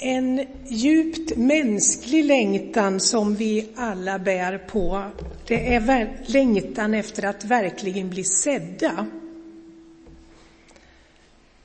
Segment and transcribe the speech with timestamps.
[0.00, 5.04] En djupt mänsklig längtan som vi alla bär på,
[5.46, 9.06] det är längtan efter att verkligen bli sedda.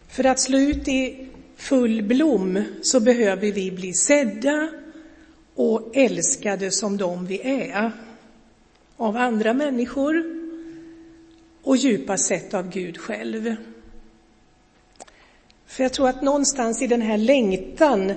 [0.07, 4.69] För att slå ut i full blom så behöver vi bli sedda
[5.55, 7.91] och älskade som de vi är.
[8.97, 10.23] Av andra människor
[11.63, 13.55] och djupast sett av Gud själv.
[15.73, 18.13] För jag tror att någonstans i den här längtan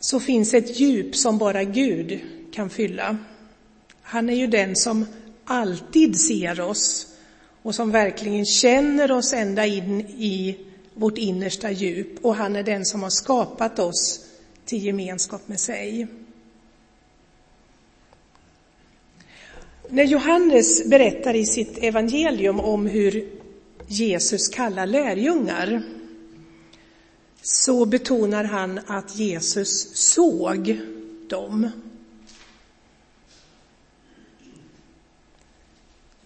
[0.00, 2.20] så finns ett djup som bara Gud
[2.52, 3.16] kan fylla.
[4.02, 5.06] Han är ju den som
[5.44, 7.06] alltid ser oss
[7.62, 10.58] och som verkligen känner oss ända in i
[10.94, 14.26] vårt innersta djup och han är den som har skapat oss
[14.64, 16.06] till gemenskap med sig.
[19.88, 23.41] När Johannes berättar i sitt evangelium om hur
[23.92, 25.82] Jesus kallar lärjungar
[27.42, 30.80] så betonar han att Jesus såg
[31.28, 31.70] dem.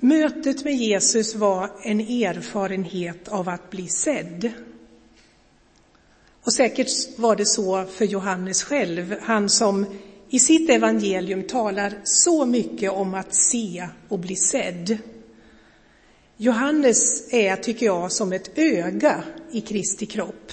[0.01, 4.53] Mötet med Jesus var en erfarenhet av att bli sedd.
[6.43, 9.87] Och säkert var det så för Johannes själv, han som
[10.29, 14.99] i sitt evangelium talar så mycket om att se och bli sedd.
[16.39, 20.53] Johannes är, tycker jag, som ett öga i Kristi kropp.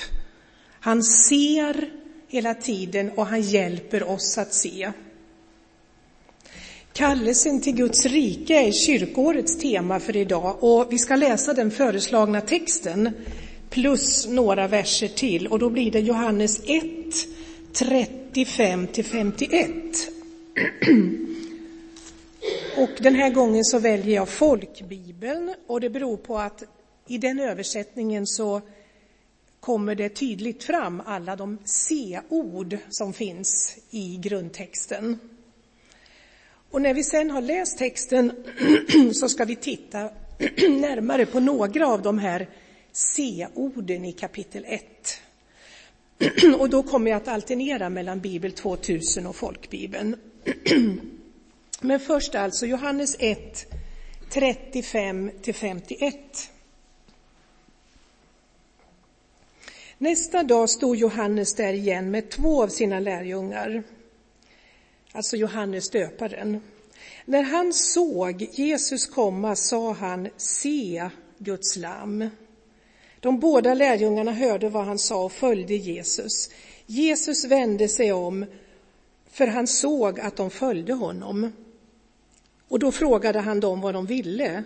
[0.79, 1.89] Han ser
[2.27, 4.91] hela tiden och han hjälper oss att se.
[6.93, 12.41] Kallelsen till Guds rike är kyrkårets tema för idag och vi ska läsa den föreslagna
[12.41, 13.11] texten
[13.69, 16.83] plus några verser till och då blir det Johannes 1,
[17.73, 19.71] 35 till 51.
[22.77, 26.63] Och den här gången så väljer jag folkbibeln och det beror på att
[27.07, 28.61] i den översättningen så
[29.59, 35.19] kommer det tydligt fram alla de C-ord som finns i grundtexten.
[36.71, 38.31] Och när vi sen har läst texten
[39.13, 39.99] så ska vi titta
[40.69, 42.49] närmare på några av de här
[42.91, 44.83] C-orden i kapitel 1.
[46.59, 50.15] Och då kommer jag att alternera mellan Bibel 2000 och folkbibeln.
[51.85, 53.65] Men först alltså Johannes 1,
[54.29, 56.15] 35 till 51.
[59.97, 63.83] Nästa dag stod Johannes där igen med två av sina lärjungar,
[65.11, 66.61] alltså Johannes döparen.
[67.25, 72.29] När han såg Jesus komma sa han, se Guds lamm.
[73.19, 76.49] De båda lärjungarna hörde vad han sa och följde Jesus.
[76.85, 78.45] Jesus vände sig om,
[79.29, 81.51] för han såg att de följde honom.
[82.73, 84.63] Och då frågade han dem vad de ville.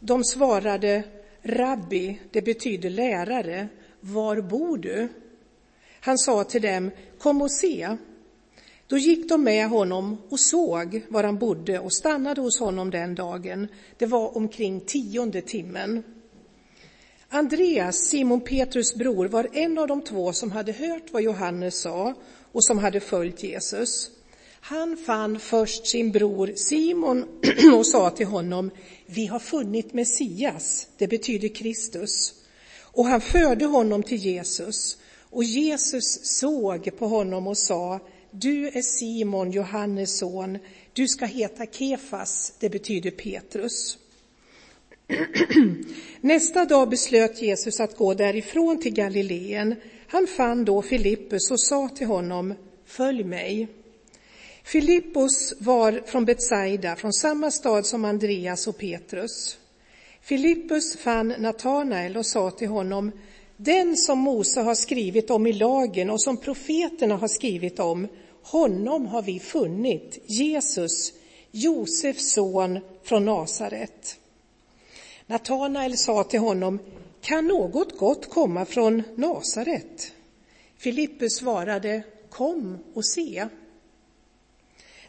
[0.00, 1.02] De svarade,
[1.42, 3.68] Rabbi, det betyder lärare,
[4.00, 5.08] var bor du?
[6.00, 7.96] Han sa till dem, kom och se.
[8.86, 13.14] Då gick de med honom och såg var han bodde och stannade hos honom den
[13.14, 13.68] dagen.
[13.98, 16.02] Det var omkring tionde timmen.
[17.28, 22.14] Andreas, Simon Petrus bror, var en av de två som hade hört vad Johannes sa
[22.52, 24.15] och som hade följt Jesus.
[24.68, 27.24] Han fann först sin bror Simon
[27.76, 28.70] och sa till honom,
[29.06, 32.34] vi har funnit Messias, det betyder Kristus.
[32.80, 34.98] Och han förde honom till Jesus.
[35.30, 38.00] Och Jesus såg på honom och sa,
[38.30, 40.58] du är Simon, Johannes son,
[40.92, 43.98] du ska heta Kefas, det betyder Petrus.
[46.20, 49.74] Nästa dag beslöt Jesus att gå därifrån till Galileen.
[50.06, 52.54] Han fann då Filippus och sa till honom,
[52.86, 53.68] följ mig.
[54.66, 59.58] Filippos var från Betsaida, från samma stad som Andreas och Petrus.
[60.20, 63.12] Filippus fann Natanael och sa till honom,
[63.56, 68.08] den som Mose har skrivit om i lagen och som profeterna har skrivit om,
[68.42, 71.12] honom har vi funnit, Jesus,
[71.50, 74.18] Josefs son från Nasaret.
[75.26, 76.78] Natanael sa till honom,
[77.20, 80.12] kan något gott komma från Nasaret?
[80.78, 83.48] Filippus svarade, kom och se.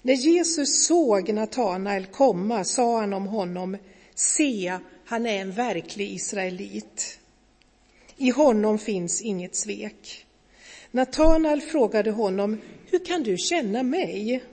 [0.08, 3.78] När Jesus såg Natanael komma sa han om honom,
[4.16, 7.20] se, han är en verklig israelit.
[8.18, 10.26] I honom finns inget svek.
[10.92, 12.58] Natanael frågade honom,
[12.92, 14.44] hur kan du känna mig?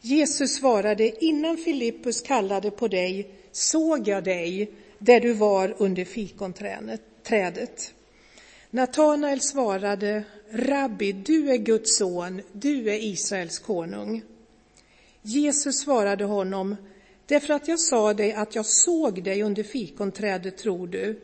[0.00, 7.94] Jesus svarade, innan Filippus kallade på dig såg jag dig där du var under fikonträdet.
[8.70, 14.22] Natanael svarade, Rabbi, du är Guds son, du är Israels konung.
[15.26, 16.76] Jesus svarade honom,
[17.26, 21.20] därför att jag sa dig att jag såg dig under fikonträdet tror du.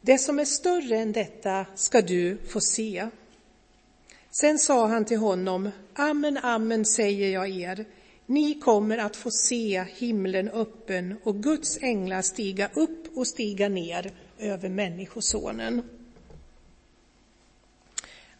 [0.00, 3.08] Det som är större än detta ska du få se.
[4.30, 7.84] Sen sa han till honom, amen, amen säger jag er,
[8.26, 14.12] ni kommer att få se himlen öppen och Guds änglar stiga upp och stiga ner
[14.38, 15.82] över Människosonen.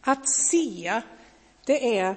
[0.01, 1.01] Att se,
[1.65, 2.15] det är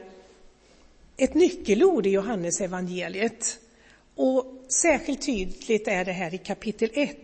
[1.16, 3.58] ett nyckelord i Johannes evangeliet.
[4.14, 7.16] Och särskilt tydligt är det här i kapitel 1,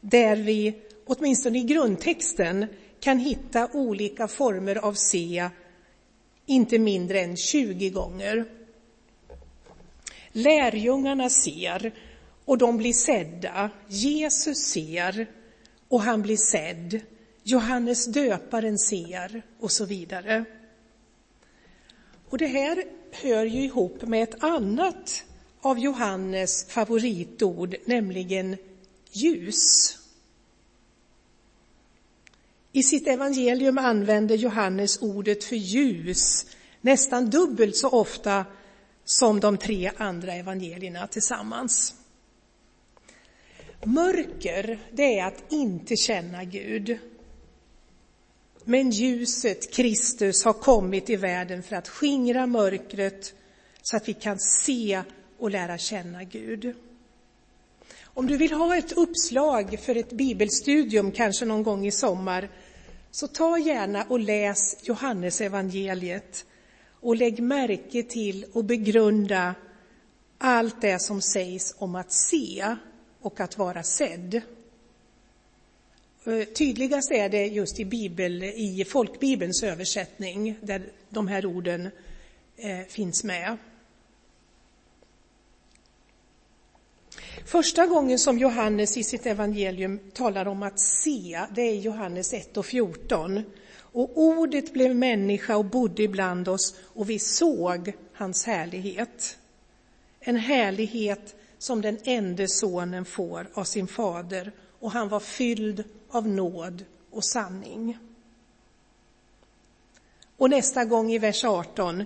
[0.00, 0.74] där vi,
[1.06, 2.66] åtminstone i grundtexten,
[3.00, 5.48] kan hitta olika former av se
[6.46, 8.44] inte mindre än 20 gånger.
[10.32, 11.92] Lärjungarna ser
[12.44, 13.70] och de blir sedda.
[13.88, 15.26] Jesus ser
[15.88, 17.00] och han blir sedd.
[17.42, 20.44] Johannes döparen ser och så vidare.
[22.30, 25.24] Och det här hör ju ihop med ett annat
[25.60, 28.56] av Johannes favoritord, nämligen
[29.12, 29.96] ljus.
[32.72, 36.46] I sitt evangelium använder Johannes ordet för ljus
[36.80, 38.44] nästan dubbelt så ofta
[39.04, 41.94] som de tre andra evangelierna tillsammans.
[43.84, 46.98] Mörker, det är att inte känna Gud.
[48.70, 53.34] Men ljuset, Kristus, har kommit i världen för att skingra mörkret
[53.82, 55.02] så att vi kan se
[55.38, 56.74] och lära känna Gud.
[58.04, 62.48] Om du vill ha ett uppslag för ett bibelstudium, kanske någon gång i sommar,
[63.10, 66.44] så ta gärna och läs Johannes evangeliet
[67.00, 69.54] och lägg märke till och begrunda
[70.38, 72.76] allt det som sägs om att se
[73.20, 74.42] och att vara sedd.
[76.24, 81.90] Eh, tydligast är det just i, Bibel, i folkbibelns översättning där de här orden
[82.56, 83.56] eh, finns med.
[87.44, 92.56] Första gången som Johannes i sitt evangelium talar om att se, det är Johannes 1
[92.56, 93.42] och 14.
[93.72, 99.38] Och ordet blev människa och bodde ibland oss och vi såg hans härlighet.
[100.20, 106.28] En härlighet som den enda sonen får av sin fader och han var fylld av
[106.28, 107.98] nåd och sanning.
[110.36, 112.04] Och nästa gång i vers 18,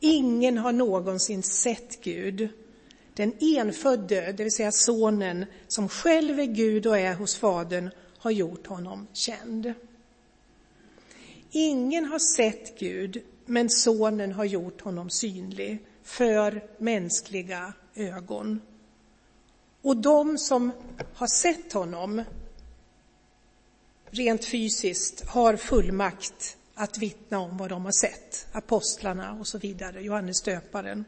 [0.00, 2.48] ingen har någonsin sett Gud.
[3.14, 8.30] Den enfödde, det vill säga sonen, som själv är Gud och är hos Fadern, har
[8.30, 9.72] gjort honom känd.
[11.50, 18.60] Ingen har sett Gud, men sonen har gjort honom synlig för mänskliga ögon.
[19.82, 20.72] Och de som
[21.14, 22.22] har sett honom
[24.10, 30.02] rent fysiskt har fullmakt att vittna om vad de har sett, apostlarna och så vidare,
[30.02, 31.04] Johannes döparen.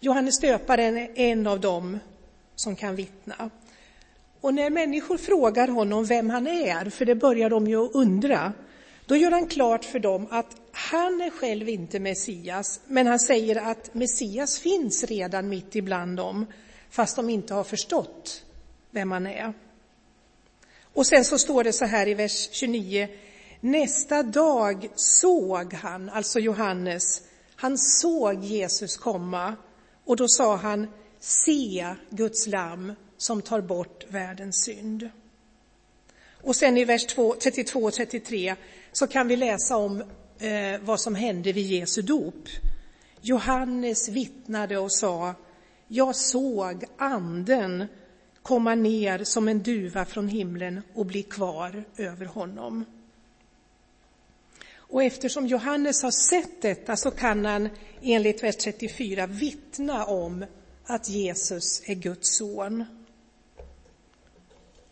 [0.00, 1.98] Johannes döparen är en av dem
[2.54, 3.50] som kan vittna.
[4.40, 8.52] Och när människor frågar honom vem han är, för det börjar de ju undra,
[9.06, 13.56] då gör han klart för dem att han är själv inte Messias, men han säger
[13.56, 16.46] att Messias finns redan mitt ibland dem,
[16.92, 18.44] fast de inte har förstått
[18.90, 19.52] vem han är.
[20.94, 23.08] Och sen så står det så här i vers 29,
[23.60, 27.22] nästa dag såg han, alltså Johannes,
[27.56, 29.56] han såg Jesus komma
[30.04, 30.86] och då sa han,
[31.20, 35.10] se Guds lamm som tar bort världens synd.
[36.42, 37.06] Och sen i vers
[37.42, 38.56] 32 och 33
[38.92, 40.00] så kan vi läsa om
[40.38, 42.48] eh, vad som hände vid Jesu dop.
[43.20, 45.34] Johannes vittnade och sa,
[45.94, 47.86] jag såg anden
[48.42, 52.84] komma ner som en duva från himlen och bli kvar över honom.
[54.74, 57.68] Och eftersom Johannes har sett detta så kan han
[58.02, 60.44] enligt vers 34 vittna om
[60.84, 62.84] att Jesus är Guds son.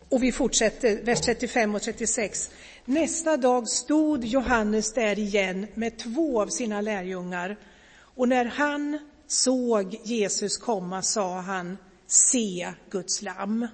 [0.09, 2.51] Och vi fortsätter, vers 35 och 36.
[2.85, 7.57] Nästa dag stod Johannes där igen med två av sina lärjungar
[7.93, 8.99] och när han
[9.33, 13.67] såg Jesus komma sa han se Guds lamm.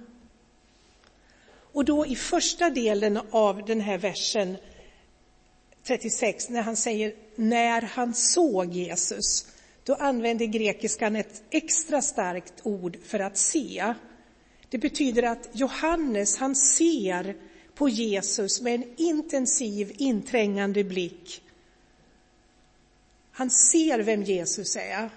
[1.73, 4.57] Och då i första delen av den här versen
[5.83, 9.47] 36, när han säger när han såg Jesus,
[9.83, 13.93] då använder grekiskan ett extra starkt ord för att se.
[14.69, 17.35] Det betyder att Johannes, han ser
[17.75, 21.41] på Jesus med en intensiv, inträngande blick.
[23.31, 25.09] Han ser vem Jesus är.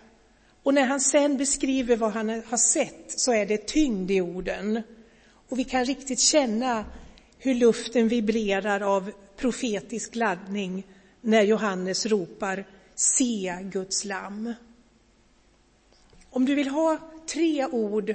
[0.62, 4.83] Och när han sen beskriver vad han har sett så är det tyngd i orden.
[5.49, 6.85] Och vi kan riktigt känna
[7.38, 10.87] hur luften vibrerar av profetisk laddning
[11.21, 12.64] när Johannes ropar
[12.95, 14.55] Se Guds lamm.
[16.31, 18.14] Om du vill ha tre ord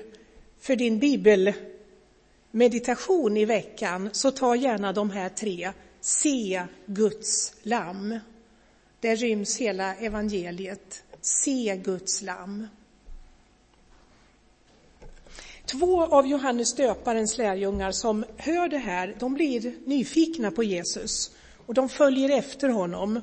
[0.59, 5.71] för din bibelmeditation i veckan så ta gärna de här tre.
[6.01, 8.19] se Guds lamm.
[8.99, 11.03] Där ryms hela evangeliet.
[11.25, 12.67] Se Guds lamm.
[15.65, 21.31] Två av Johannes döparens lärjungar som hör det här, de blir nyfikna på Jesus
[21.65, 23.21] och de följer efter honom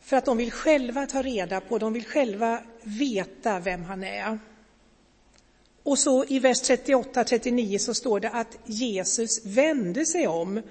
[0.00, 4.38] för att de vill själva ta reda på, de vill själva veta vem han är.
[5.82, 10.62] Och så i vers 38-39 så står det att Jesus vände sig om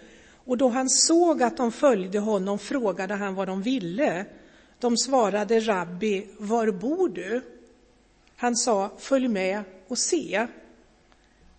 [0.45, 4.25] och då han såg att de följde honom frågade han vad de ville.
[4.79, 7.41] De svarade Rabbi, var bor du?
[8.35, 10.47] Han sa, följ med och se.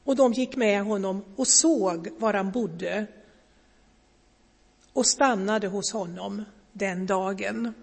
[0.05, 3.07] Och de gick med honom och såg var han bodde
[4.93, 7.75] och stannade hos honom den dagen.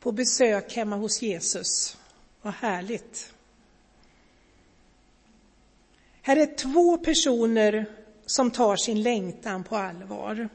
[0.00, 1.98] På besök hemma hos Jesus.
[2.42, 3.32] Vad härligt.
[6.22, 7.86] Här är två personer
[8.26, 10.48] som tar sin längtan på allvar.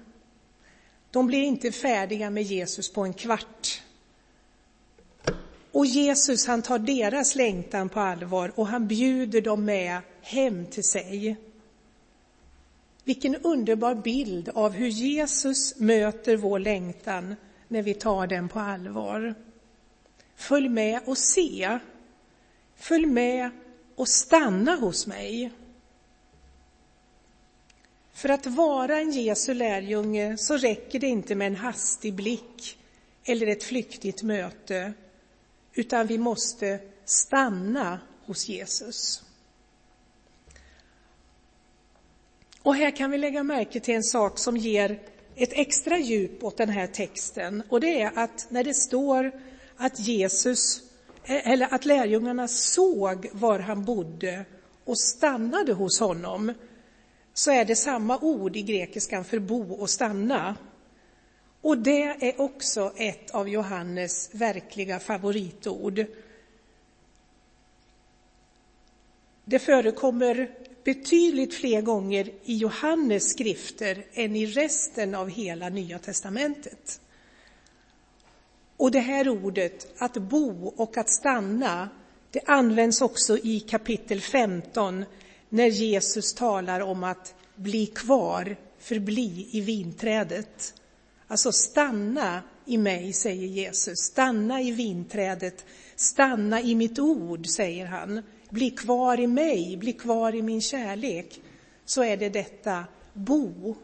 [1.11, 3.81] De blir inte färdiga med Jesus på en kvart.
[5.71, 10.83] Och Jesus han tar deras längtan på allvar och han bjuder dem med hem till
[10.83, 11.37] sig.
[13.03, 17.35] Vilken underbar bild av hur Jesus möter vår längtan
[17.67, 19.35] när vi tar den på allvar.
[20.35, 21.79] Följ med och se.
[22.75, 23.49] Följ med
[23.95, 25.51] och stanna hos mig.
[28.17, 32.77] För att vara en Jesu lärjunge så räcker det inte med en hastig blick
[33.25, 34.93] eller ett flyktigt möte,
[35.73, 39.23] utan vi måste stanna hos Jesus.
[42.61, 44.99] Och här kan vi lägga märke till en sak som ger
[45.35, 49.31] ett extra djup åt den här texten och det är att när det står
[49.75, 50.81] att Jesus,
[51.23, 54.45] eh, eller att lärjungarna såg var han bodde
[54.83, 56.53] och stannade hos honom,
[57.37, 60.55] så är det samma ord i grekiskan för bo och stanna.
[61.61, 66.05] Och det är också ett av Johannes verkliga favoritord.
[69.45, 70.51] Det förekommer
[70.83, 77.01] betydligt fler gånger i Johannes skrifter än i resten av hela Nya testamentet.
[78.77, 81.89] Och det här ordet, att bo och att stanna,
[82.31, 85.05] det används också i kapitel 15
[85.49, 90.73] när Jesus talar om att bli kvar, förbli i vinträdet.
[91.27, 93.99] Alltså stanna i mig, säger Jesus.
[93.99, 95.65] Stanna i vinträdet.
[95.95, 98.23] Stanna i mitt ord, säger han.
[98.49, 101.41] Bli kvar i mig, bli kvar i min kärlek.
[101.85, 103.75] Så är det detta bo.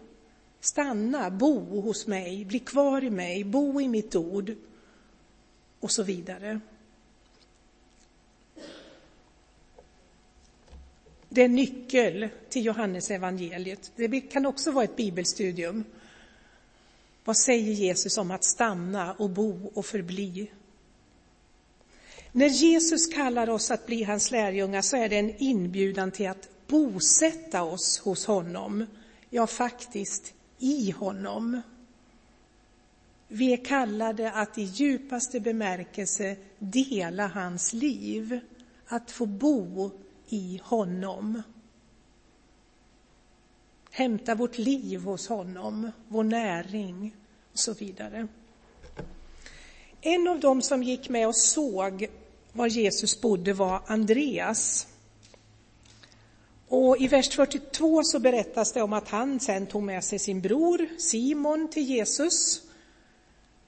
[0.60, 4.56] Stanna, bo hos mig, bli kvar i mig, bo i mitt ord
[5.80, 6.60] och så vidare.
[11.34, 13.92] Det är nyckel till Johannes evangeliet.
[13.96, 15.84] Det kan också vara ett bibelstudium.
[17.24, 20.52] Vad säger Jesus om att stanna och bo och förbli?
[22.32, 26.50] När Jesus kallar oss att bli hans lärjungar så är det en inbjudan till att
[26.68, 28.86] bosätta oss hos honom.
[29.30, 31.62] Ja, faktiskt i honom.
[33.28, 38.40] Vi är kallade att i djupaste bemärkelse dela hans liv,
[38.88, 39.92] att få bo
[40.34, 41.42] i honom.
[43.92, 47.16] Hämta vårt liv hos honom, vår näring
[47.52, 48.28] och så vidare.
[50.02, 52.08] En av dem som gick med och såg
[52.54, 54.88] var Jesus bodde var Andreas.
[56.68, 60.42] Och I vers 42 så berättas det om att han sen tog med sig sin
[60.42, 62.62] bror Simon till Jesus.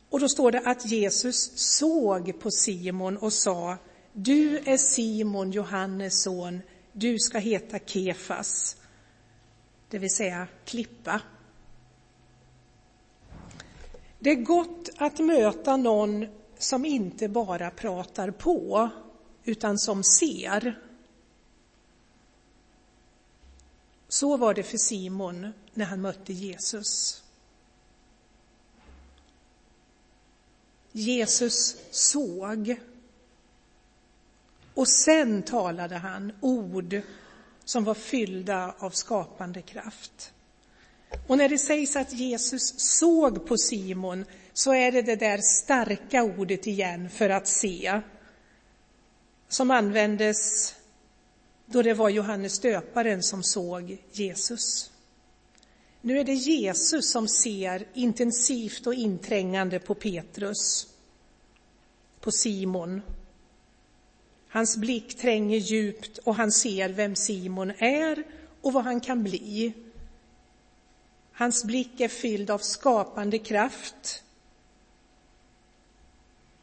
[0.10, 3.78] Och då står det att Jesus såg på Simon och sa
[4.18, 8.78] du är Simon, Johannes son, du ska heta Kefas,
[9.90, 11.22] det vill säga klippa.
[14.20, 18.90] Det är gott att möta någon som inte bara pratar på,
[19.44, 20.82] utan som ser.
[24.08, 27.24] Så var det för Simon när han mötte Jesus.
[30.92, 32.76] Jesus såg.
[34.76, 37.02] Och sen talade han ord
[37.66, 40.34] som var fyllda av skapande kraft.
[41.28, 46.24] Och när det sägs att Jesus såg på Simon så är det det där starka
[46.24, 48.02] ordet igen för att se
[49.48, 50.76] som användes
[51.66, 54.92] då det var Johannes döparen som såg Jesus.
[56.02, 60.88] Nu är det Jesus som ser intensivt och inträngande på Petrus,
[62.20, 63.02] på Simon.
[64.56, 68.24] Hans blick tränger djupt och han ser vem Simon är
[68.62, 69.74] och vad han kan bli.
[71.32, 74.24] Hans blick är fylld av skapande kraft.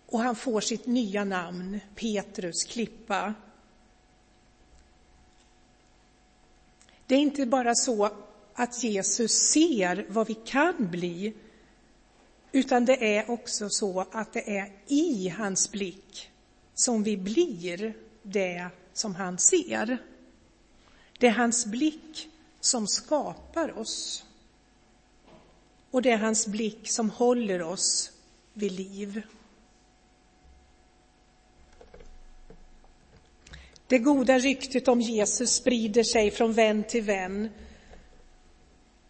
[0.06, 3.34] Och han får sitt nya namn, Petrus klippa.
[7.06, 8.10] Det är inte bara så
[8.54, 11.34] att Jesus ser vad vi kan bli,
[12.52, 16.31] utan det är också så att det är i hans blick
[16.82, 19.98] som vi blir det som han ser.
[21.18, 22.28] Det är hans blick
[22.60, 24.24] som skapar oss.
[25.90, 28.12] Och det är hans blick som håller oss
[28.52, 29.22] vid liv.
[33.86, 37.48] Det goda ryktet om Jesus sprider sig från vän till vän.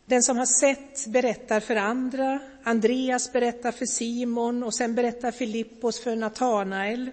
[0.07, 2.41] Den som har sett berättar för andra.
[2.63, 7.11] Andreas berättar för Simon och sen berättar Filippos för Natanael.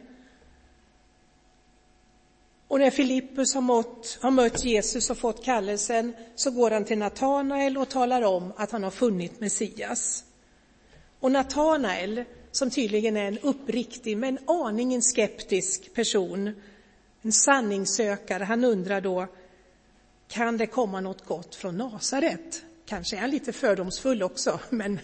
[2.69, 6.97] Och när Filippus har, mått, har mött Jesus och fått kallelsen så går han till
[6.97, 10.23] Natanael och talar om att han har funnit Messias.
[11.19, 16.51] Och Natanael, som tydligen är en uppriktig men aningen skeptisk person,
[17.21, 19.27] en sanningssökare, han undrar då,
[20.27, 22.63] kan det komma något gott från Nasaret?
[22.85, 24.99] Kanske är han lite fördomsfull också, men...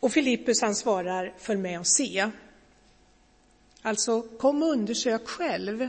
[0.00, 2.30] Och Filippus han svarar, följ med och se.
[3.82, 5.88] Alltså, kom och undersök själv.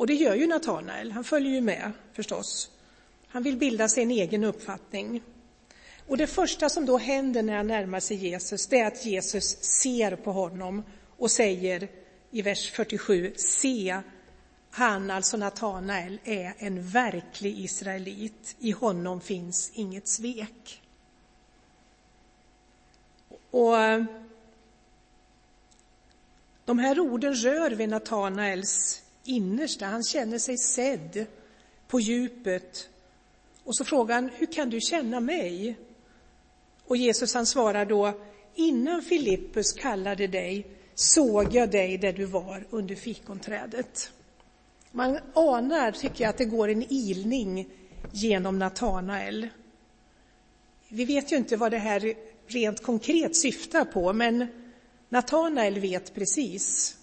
[0.00, 2.70] Och det gör ju Natanael, han följer ju med förstås.
[3.28, 5.22] Han vill bilda sig en egen uppfattning.
[6.06, 9.62] Och det första som då händer när han närmar sig Jesus, det är att Jesus
[9.62, 10.82] ser på honom
[11.16, 11.88] och säger
[12.30, 14.00] i vers 47, se,
[14.70, 18.56] han, alltså Natanael, är en verklig israelit.
[18.58, 20.82] I honom finns inget svek.
[23.50, 24.04] Och eh,
[26.64, 29.86] de här orden rör vid Natanaels innersta.
[29.86, 31.26] Han känner sig sedd
[31.88, 32.88] på djupet.
[33.64, 35.76] Och så frågar han, hur kan du känna mig?
[36.84, 38.12] Och Jesus han svarar då,
[38.54, 44.12] innan Filippus kallade dig såg jag dig där du var under fikonträdet.
[44.92, 47.68] Man anar, tycker jag, att det går en ilning
[48.12, 49.48] genom Natanael.
[50.88, 52.14] Vi vet ju inte vad det här
[52.46, 54.46] rent konkret syftar på, men
[55.08, 56.96] Natanael vet precis.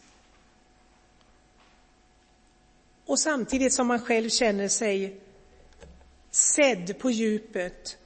[3.08, 5.20] Och samtidigt som man själv känner sig
[6.32, 7.98] sedd på djupet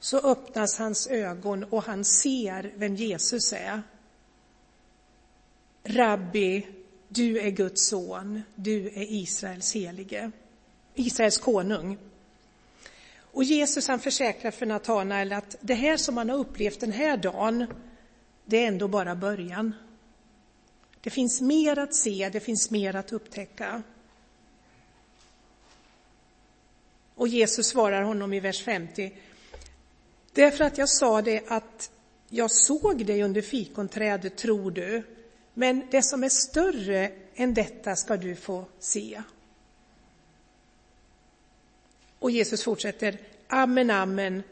[0.00, 3.82] så öppnas hans ögon och han ser vem Jesus är.
[5.84, 6.66] Rabbi,
[7.08, 10.30] du är Guds son, du är Israels helige,
[10.94, 11.98] Israels konung.
[13.18, 17.16] Och Jesus han försäkrar för Natanael att det här som han har upplevt den här
[17.16, 17.66] dagen,
[18.44, 19.74] det är ändå bara början.
[21.00, 23.82] Det finns mer att se, det finns mer att upptäcka.
[27.16, 29.12] Och Jesus svarar honom i vers 50.
[30.32, 31.90] Därför att jag sa det att
[32.28, 35.02] jag såg dig under fikonträdet, tror du,
[35.54, 39.22] men det som är större än detta ska du få se.
[42.18, 44.42] Och Jesus fortsätter, amen, amen,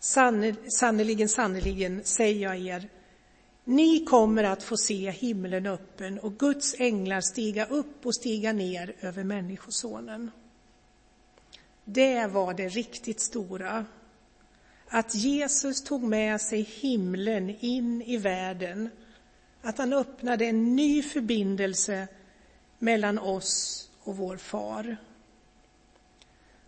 [0.00, 2.88] sannerligen, sannerligen säger jag er,
[3.64, 8.96] ni kommer att få se himlen öppen och Guds änglar stiga upp och stiga ner
[9.00, 10.30] över Människosonen.
[11.90, 13.86] Det var det riktigt stora.
[14.88, 18.90] Att Jesus tog med sig himlen in i världen.
[19.62, 22.08] Att han öppnade en ny förbindelse
[22.78, 24.96] mellan oss och vår far.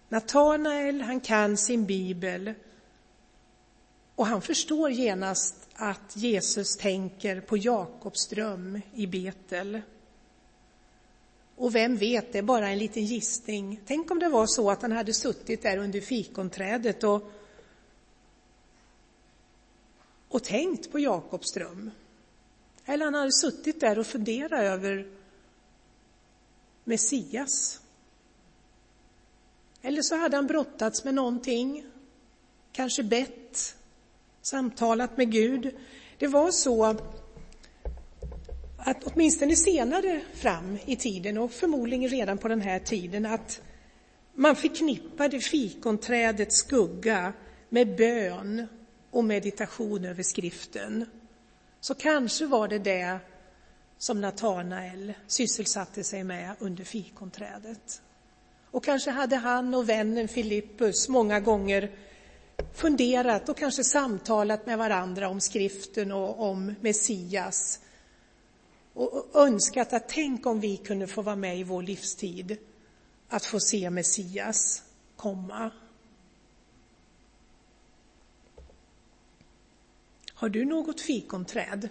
[0.09, 2.54] Natanael, han kan sin bibel
[4.14, 9.80] och han förstår genast att Jesus tänker på Jakobs dröm i Betel.
[11.61, 13.81] Och vem vet, det är bara en liten gissning.
[13.87, 17.31] Tänk om det var så att han hade suttit där under fikonträdet och,
[20.29, 21.90] och tänkt på Jakobs dröm.
[22.85, 25.11] Eller han hade suttit där och funderat över
[26.85, 27.81] Messias.
[29.83, 31.87] Eller så hade han brottats med någonting,
[32.73, 33.77] kanske bett,
[34.42, 35.77] samtalat med Gud.
[36.18, 36.85] Det var så
[38.84, 43.60] att åtminstone senare fram i tiden och förmodligen redan på den här tiden att
[44.34, 47.32] man förknippade fikonträdets skugga
[47.68, 48.66] med bön
[49.10, 51.06] och meditation över skriften.
[51.80, 53.18] Så kanske var det det
[53.98, 58.02] som Natanael sysselsatte sig med under fikonträdet.
[58.70, 61.90] Och kanske hade han och vännen Filippus många gånger
[62.74, 67.80] funderat och kanske samtalat med varandra om skriften och om Messias
[69.00, 72.58] och önskat att tänk om vi kunde få vara med i vår livstid,
[73.28, 74.82] att få se Messias
[75.16, 75.70] komma.
[80.34, 81.88] Har du något fikonträd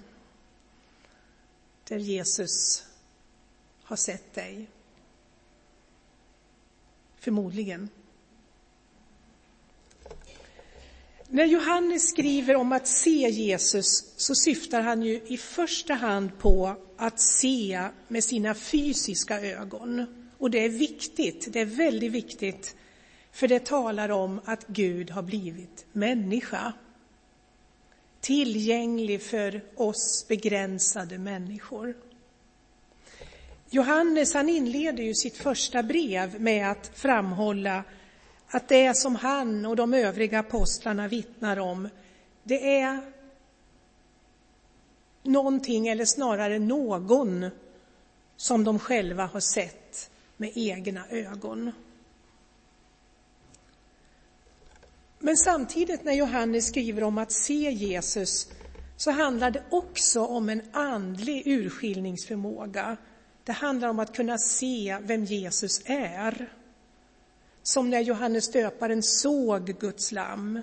[1.87, 2.85] där Jesus
[3.83, 4.69] har sett dig?
[7.15, 7.89] Förmodligen.
[11.31, 16.75] När Johannes skriver om att se Jesus så syftar han ju i första hand på
[16.97, 20.05] att se med sina fysiska ögon.
[20.37, 22.75] Och det är viktigt, det är väldigt viktigt,
[23.31, 26.73] för det talar om att Gud har blivit människa.
[28.21, 31.97] Tillgänglig för oss begränsade människor.
[33.69, 37.83] Johannes han inleder ju sitt första brev med att framhålla
[38.51, 41.89] att det som han och de övriga apostlarna vittnar om,
[42.43, 43.01] det är
[45.23, 47.49] någonting, eller snarare någon,
[48.37, 51.71] som de själva har sett med egna ögon.
[55.19, 58.47] Men samtidigt när Johannes skriver om att se Jesus
[58.97, 62.97] så handlar det också om en andlig urskiljningsförmåga.
[63.43, 66.49] Det handlar om att kunna se vem Jesus är.
[67.69, 70.61] Som när Johannes döparen såg Guds lamm.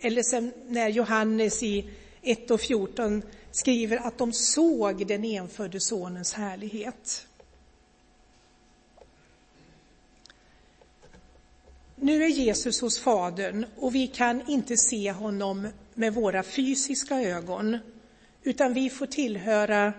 [0.00, 1.90] Eller som när Johannes i
[2.22, 7.26] 1 och 14 skriver att de såg den enfödde sonens härlighet.
[11.96, 17.78] Nu är Jesus hos Fadern och vi kan inte se honom med våra fysiska ögon,
[18.42, 19.92] utan vi får tillhöra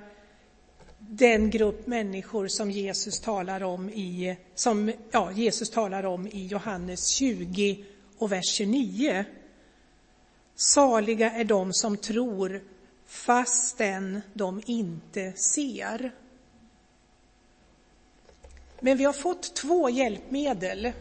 [1.12, 7.08] den grupp människor som Jesus talar om i, som, ja, Jesus talar om i Johannes
[7.08, 7.86] 20
[8.18, 9.26] och vers 29.
[10.56, 12.62] Saliga är de som tror
[13.06, 16.12] fastän de inte ser.
[18.80, 20.92] Men vi har fått två hjälpmedel,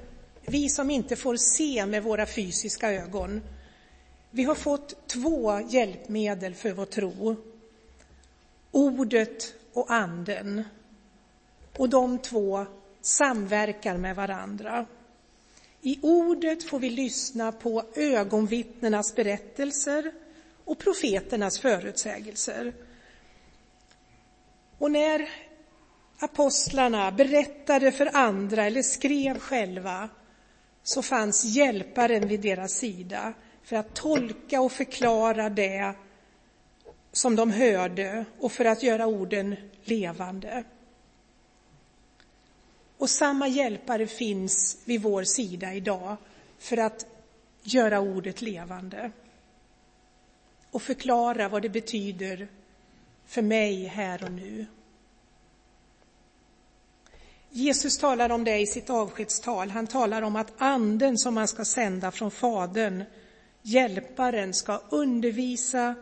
[0.46, 3.42] vi som inte får se med våra fysiska ögon.
[4.30, 7.36] Vi har fått två hjälpmedel för vår tro.
[8.70, 10.64] Ordet och anden.
[11.76, 12.66] Och de två
[13.00, 14.86] samverkar med varandra.
[15.80, 20.12] I ordet får vi lyssna på ögonvittnenas berättelser
[20.64, 22.72] och profeternas förutsägelser.
[24.78, 25.28] Och när
[26.18, 30.08] apostlarna berättade för andra eller skrev själva
[30.82, 35.94] så fanns hjälparen vid deras sida för att tolka och förklara det
[37.18, 40.64] som de hörde och för att göra orden levande.
[42.98, 46.16] Och samma hjälpare finns vid vår sida idag
[46.58, 47.06] för att
[47.62, 49.10] göra ordet levande
[50.70, 52.48] och förklara vad det betyder
[53.26, 54.66] för mig här och nu.
[57.50, 59.70] Jesus talar om det i sitt avskedstal.
[59.70, 63.04] Han talar om att anden som han ska sända från Fadern,
[63.62, 65.94] hjälparen, ska undervisa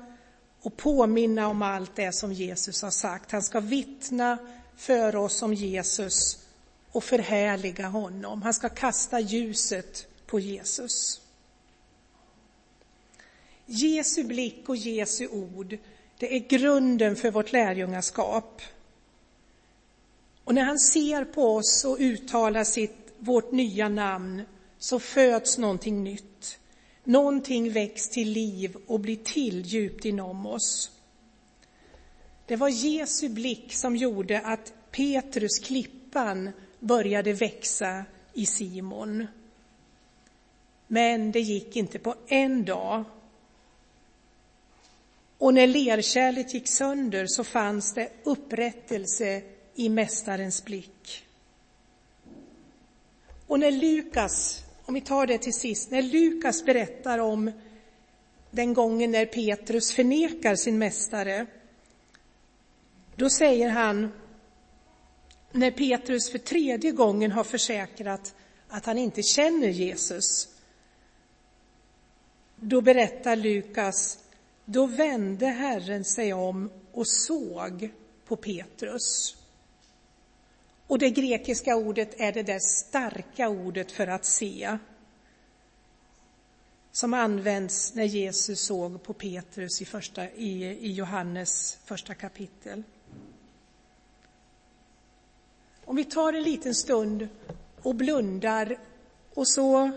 [0.67, 3.33] och påminna om allt det som Jesus har sagt.
[3.33, 4.39] Han ska vittna
[4.77, 6.47] för oss om Jesus
[6.93, 8.43] och förhärliga honom.
[8.43, 11.21] Han ska kasta ljuset på Jesus.
[13.67, 15.79] Jesu blick och Jesu ord,
[16.19, 18.63] det är grunden för vårt lärjungaskap.
[20.45, 24.43] Och när han ser på oss och uttalar sitt, vårt nya namn
[24.79, 26.36] så föds någonting nytt.
[27.09, 30.91] Någonting väcks till liv och blir till djupt inom oss.
[32.47, 39.27] Det var Jesu blick som gjorde att Petrus, klippan, började växa i Simon.
[40.87, 43.05] Men det gick inte på en dag.
[45.39, 49.43] Och när lerkärlet gick sönder så fanns det upprättelse
[49.75, 51.25] i Mästarens blick.
[53.47, 57.53] Och när Lukas, om vi tar det till sist, när Lukas berättar om
[58.51, 61.47] den gången när Petrus förnekar sin mästare,
[63.17, 64.13] då säger han,
[65.53, 68.35] när Petrus för tredje gången har försäkrat
[68.69, 70.49] att han inte känner Jesus,
[72.57, 74.19] då berättar Lukas,
[74.65, 77.91] då vände Herren sig om och såg
[78.27, 79.36] på Petrus.
[80.87, 84.79] Och det grekiska ordet är det där starka ordet för att se
[86.93, 92.83] som används när Jesus såg på Petrus i, första, i, i Johannes första kapitel.
[95.85, 97.29] Om vi tar en liten stund
[97.83, 98.79] och blundar
[99.35, 99.91] och så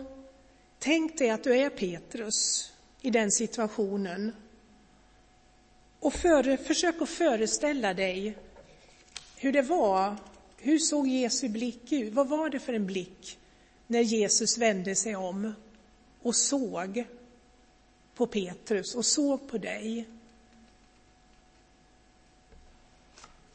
[0.79, 2.71] tänk dig att du är Petrus
[3.01, 4.35] i den situationen.
[5.99, 8.37] Och för, försök att föreställa dig
[9.35, 10.15] hur det var
[10.61, 12.13] hur såg Jesu blick ut?
[12.13, 13.39] Vad var det för en blick
[13.87, 15.53] när Jesus vände sig om
[16.21, 17.03] och såg
[18.15, 20.09] på Petrus och såg på dig?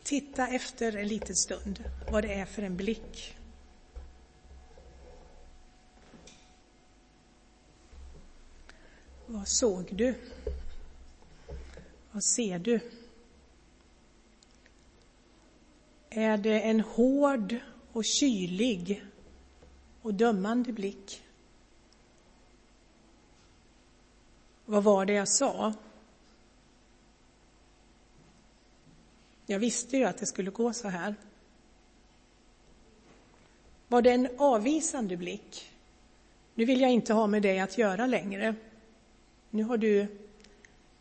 [0.02, 3.36] Titta efter en liten stund vad det är för en blick.
[9.26, 10.14] Vad såg du?
[12.12, 12.80] Vad ser du?
[16.16, 17.56] Är det en hård
[17.92, 19.04] och kylig
[20.02, 21.22] och dömande blick?
[24.64, 25.74] Vad var det jag sa?
[29.46, 31.14] Jag visste ju att det skulle gå så här.
[33.88, 35.70] Var det en avvisande blick?
[36.54, 38.54] Nu vill jag inte ha med dig att göra längre.
[39.50, 40.06] Nu har du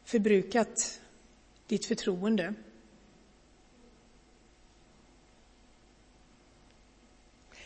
[0.03, 1.01] förbrukat
[1.67, 2.53] ditt förtroende.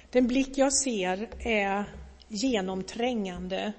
[0.10, 1.86] Den blick jag ser är
[2.28, 3.74] genomträngande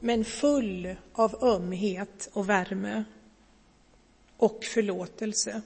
[0.00, 3.04] men full av ömhet och värme
[4.36, 5.62] och förlåtelse.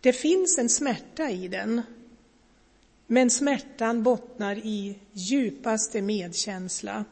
[0.00, 1.82] Det finns en smärta i den,
[3.06, 7.04] men smärtan bottnar i djupaste medkänsla.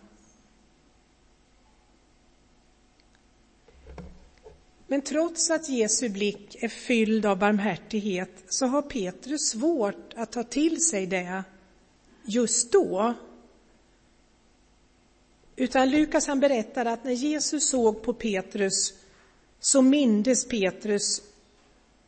[4.86, 10.42] Men trots att Jesu blick är fylld av barmhärtighet så har Petrus svårt att ta
[10.42, 11.44] till sig det
[12.24, 13.14] just då.
[15.56, 18.94] Utan Lukas han berättar att när Jesus såg på Petrus
[19.60, 21.22] så mindes Petrus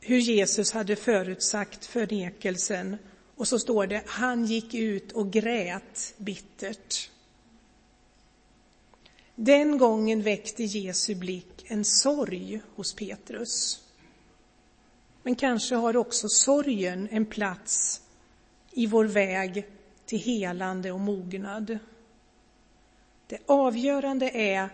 [0.00, 2.96] hur Jesus hade förutsagt förnekelsen
[3.36, 7.10] och så står det, han gick ut och grät bittert.
[9.38, 13.82] Den gången väckte Jesu blick en sorg hos Petrus.
[15.22, 18.02] Men kanske har också sorgen en plats
[18.70, 19.66] i vår väg
[20.06, 21.78] till helande och mognad.
[23.26, 24.68] Det avgörande är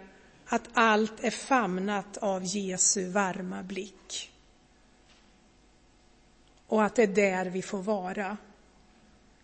[0.47, 4.31] att allt är famnat av Jesu varma blick.
[6.67, 8.37] Och att det är där vi får vara.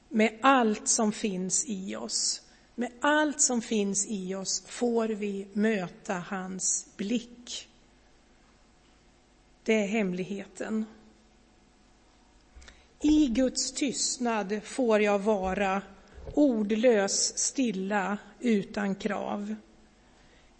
[0.08, 2.47] Med allt som finns i oss.
[2.78, 7.68] Med allt som finns i oss får vi möta hans blick.
[9.62, 10.84] Det är hemligheten.
[13.00, 15.82] I Guds tystnad får jag vara
[16.34, 19.54] ordlös, stilla, utan krav.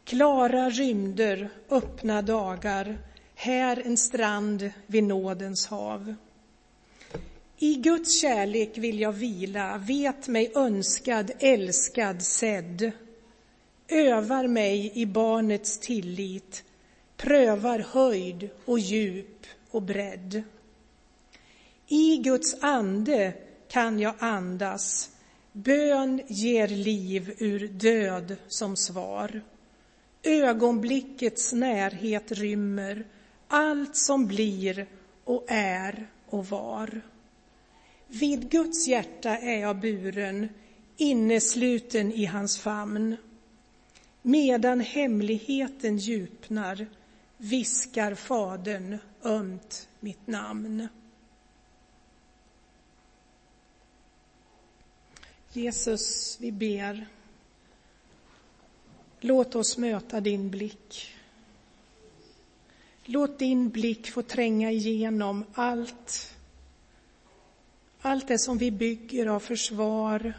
[0.04, 2.98] Klara rymder, öppna dagar,
[3.35, 6.14] här en strand vid nådens hav.
[7.61, 12.92] I Guds kärlek vill jag vila, vet mig önskad, älskad, sedd.
[13.88, 16.64] Övar mig i barnets tillit,
[17.16, 20.42] prövar höjd och djup och bredd.
[21.88, 23.33] I Guds ande
[23.68, 25.11] kan jag andas,
[25.53, 29.42] bön ger liv ur död som svar.
[30.23, 33.07] Ögonblickets närhet rymmer
[33.49, 34.87] allt som blir
[35.25, 37.01] och är och var.
[38.11, 40.49] Vid Guds hjärta är jag buren,
[40.97, 43.16] innesluten i hans famn.
[44.23, 46.87] Medan hemligheten djupnar
[47.37, 50.88] viskar Fadern ömt mitt namn.
[55.53, 57.07] Jesus, vi ber.
[59.21, 61.14] Låt oss möta din blick.
[63.05, 66.38] Låt din blick få tränga igenom allt
[68.00, 70.32] allt det som vi bygger av försvar,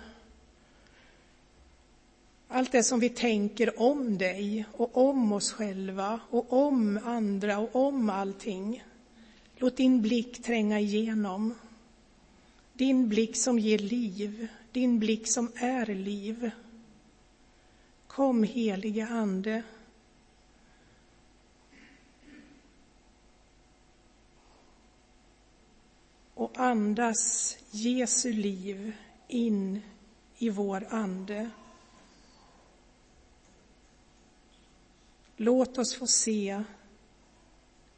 [2.48, 7.76] allt det som vi tänker om dig och om oss själva och om andra och
[7.76, 8.84] om allting.
[9.58, 11.54] Låt din blick tränga igenom.
[12.74, 16.52] Din blick som ger liv, din blick som är liv.
[18.08, 19.64] Kom helige Ande.
[26.40, 28.96] Och andas Jesu liv
[29.28, 29.82] in
[30.38, 31.50] i vår ande.
[35.38, 36.64] Låt oss få se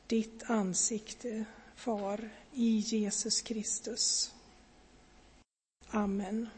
[0.07, 4.33] ditt ansikte, Far, i Jesus Kristus.
[5.87, 6.49] Amen.